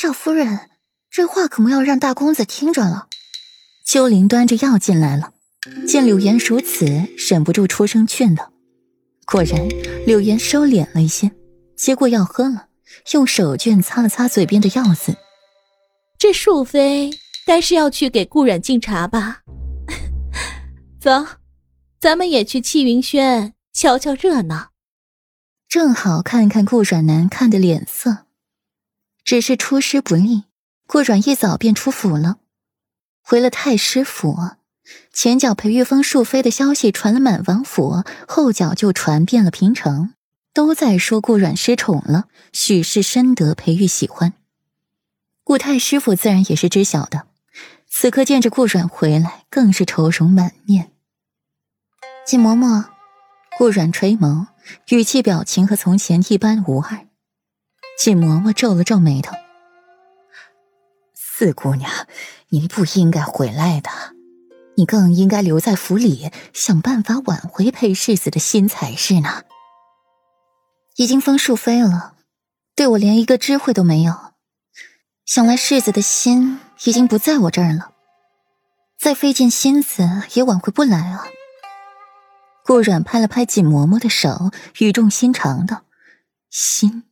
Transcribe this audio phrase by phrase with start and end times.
[0.00, 0.60] 少夫人，
[1.10, 3.08] 这话可莫要让大公子听着了。
[3.84, 5.32] 秋玲端着药进来了，
[5.88, 6.86] 见柳岩如此，
[7.28, 8.52] 忍不住出声劝道。
[9.26, 9.68] 果然，
[10.06, 11.32] 柳岩收敛了一些，
[11.74, 12.68] 接过药喝了，
[13.10, 15.16] 用手绢擦了擦嘴边的药渍。
[16.16, 17.10] 这淑妃
[17.44, 19.40] 该是要去给顾阮敬茶吧？
[21.02, 21.26] 走，
[21.98, 24.68] 咱们也去气云轩瞧瞧热闹，
[25.68, 28.27] 正好看看顾阮难看的脸色。
[29.28, 30.44] 只是出师不利，
[30.86, 32.38] 顾阮一早便出府了，
[33.20, 34.34] 回了太师府。
[35.12, 40.14] 前脚裴玉峰淑妃的消息传了满王府，后脚就传遍了平城，
[40.54, 44.32] 都在说顾阮失宠了，许是深得裴玉喜欢。
[45.44, 47.26] 顾太师府自然也是知晓的，
[47.86, 50.92] 此刻见着顾阮回来，更是愁容满面。
[52.24, 52.86] 锦嬷嬷，
[53.58, 54.46] 顾阮垂眸，
[54.88, 57.07] 语气表情和从前一般无二。
[57.98, 59.34] 锦嬷嬷皱了皱眉头
[61.14, 61.90] ：“四姑娘，
[62.50, 63.90] 您不应该回来的，
[64.76, 69.42] 你更应该留在府里，想办法挽回裴世子的心才是呢。
[70.94, 72.14] 已经封庶妃了，
[72.76, 74.14] 对我连一个知会都没有，
[75.26, 77.94] 想来世子的心已经不在我这儿了，
[78.96, 81.26] 再费尽心思也挽回不来啊。”
[82.64, 85.82] 顾阮拍了拍锦嬷嬷的手，语重心长道
[86.48, 87.02] ：“心。”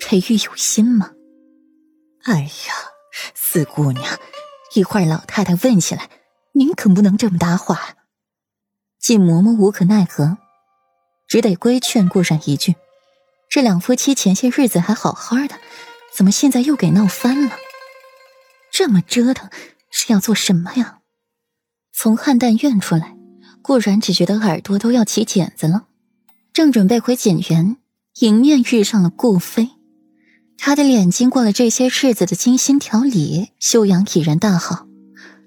[0.00, 1.12] 裴玉有心吗？
[2.24, 2.74] 哎呀，
[3.34, 4.18] 四姑娘，
[4.74, 6.08] 一会儿老太太问起来，
[6.52, 7.96] 您可不能这么搭话。
[8.98, 10.38] 季嬷嬷无可奈何，
[11.26, 12.74] 只得规劝顾然一句
[13.48, 15.58] ：“这两夫妻前些日子还好好的，
[16.12, 17.56] 怎么现在又给闹翻了？
[18.70, 19.48] 这么折腾
[19.90, 21.00] 是要做什么呀？”
[21.92, 23.16] 从汉淡院出来，
[23.62, 25.86] 顾然只觉得耳朵都要起茧子了，
[26.52, 27.76] 正准备回锦园，
[28.20, 29.70] 迎面遇上了顾飞。
[30.60, 34.86] 他的脸经过了这些日子的精心调理，修养已然大好，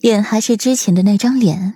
[0.00, 1.74] 脸还是之前的那张脸，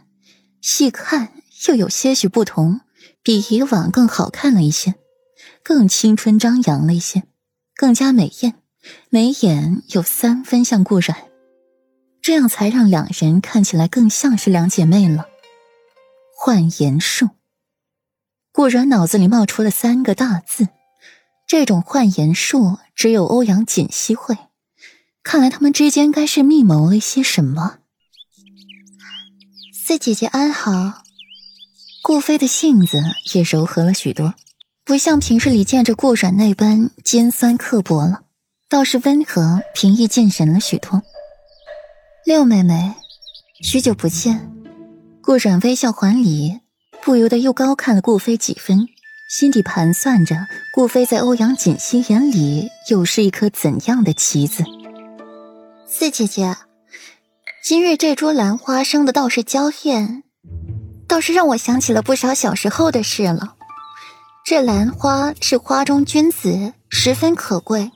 [0.60, 1.32] 细看
[1.68, 2.80] 又有些许不同，
[3.22, 4.94] 比以往更好看了一些，
[5.62, 7.22] 更青春张扬了一些，
[7.76, 8.54] 更加美艳，
[9.10, 11.14] 眉眼有三分像顾然，
[12.22, 15.26] 这样才让两人看起来更像是两姐妹了。
[16.34, 17.28] 幻颜术，
[18.52, 20.68] 顾然脑子里冒出了三个大字。
[21.48, 24.36] 这种幻言术只有欧阳锦溪会，
[25.22, 27.78] 看来他们之间该是密谋了一些什么。
[29.72, 31.04] 四姐姐安好，
[32.02, 34.34] 顾飞的性子也柔和了许多，
[34.84, 38.24] 不像平日里见着顾阮那般尖酸刻薄了，
[38.68, 41.02] 倒是温和平易近人了许多。
[42.26, 42.94] 六妹妹，
[43.62, 44.52] 许久不见，
[45.22, 46.60] 顾阮微笑还礼，
[47.00, 48.86] 不由得又高看了顾飞几分。
[49.28, 54.64] 心底盘算着，顾飞在欧阳锦溪眼里又是一颗怎样的棋子？
[55.86, 56.56] 四姐姐，
[57.62, 60.22] 今日这株兰花生的倒是娇艳，
[61.06, 63.54] 倒是让我想起了不少小时候的事了。
[64.46, 67.92] 这兰花是花中君子，十分可贵，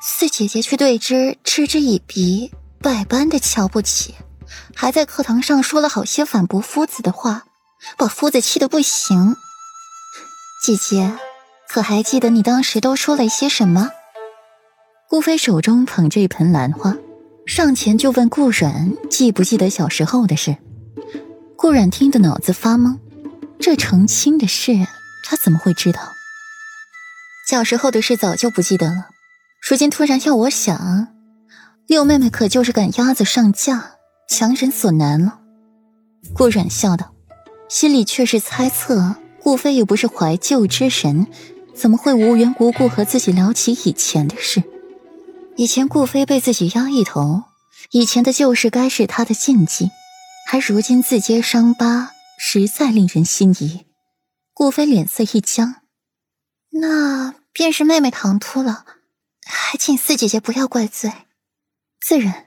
[0.00, 4.14] 四姐姐却对之嗤之以鼻，百般的瞧不起，
[4.72, 7.42] 还在课堂上说了好些反驳夫子的话，
[7.98, 9.34] 把夫子气得不行。
[10.62, 11.12] 姐姐，
[11.68, 13.90] 可还记得你当时都说了一些什么？
[15.08, 16.96] 顾飞手中捧着一盆兰花，
[17.46, 20.56] 上前就问顾阮记不记得小时候的事。
[21.56, 22.98] 顾阮听得脑子发懵，
[23.60, 24.86] 这成亲的事
[25.22, 26.00] 他怎么会知道？
[27.48, 29.10] 小时候的事早就不记得了，
[29.68, 31.08] 如今突然要我想，
[31.86, 33.92] 六妹妹可就是赶鸭子上架，
[34.28, 35.38] 强人所难了。
[36.34, 37.14] 顾阮笑道，
[37.68, 39.14] 心里却是猜测。
[39.46, 41.28] 顾飞也不是怀旧之人，
[41.72, 44.64] 怎么会无缘无故和自己聊起以前的事？
[45.56, 47.44] 以前顾飞被自己压一头，
[47.92, 49.92] 以前的旧事该是他的禁忌，
[50.48, 53.86] 还如今自揭伤疤，实在令人心疑。
[54.52, 55.76] 顾飞脸色一僵，
[56.70, 58.84] 那便是妹妹唐突了，
[59.46, 61.12] 还请四姐姐不要怪罪。
[62.00, 62.46] 自然，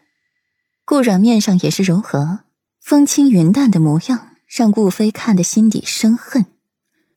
[0.84, 2.40] 顾软面上也是柔和、
[2.82, 6.46] 风轻云淡的模样，让顾飞看得心底生恨。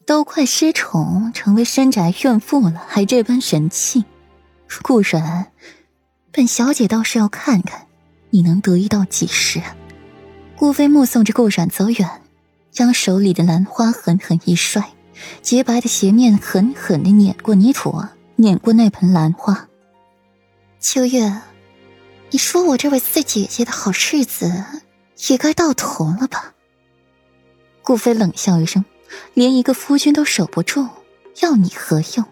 [0.04, 4.04] 都快失宠，成为深宅怨妇了，还这般神气。
[4.82, 5.52] 顾然，
[6.30, 7.86] 本小姐倒是要看看，
[8.30, 9.62] 你能得意到几时？
[10.56, 12.22] 顾飞目送着顾然走远，
[12.70, 14.92] 将手里的兰花狠狠一摔，
[15.40, 18.02] 洁白的鞋面狠狠的碾过泥土，
[18.36, 19.68] 碾过那盆兰花。
[20.80, 21.42] 秋月，
[22.30, 24.64] 你说我这位四姐姐的好日子
[25.28, 26.54] 也该到头了吧？
[27.82, 28.84] 顾飞冷笑一声。
[29.34, 30.88] 连一个夫君都守不住，
[31.40, 32.26] 要你何用？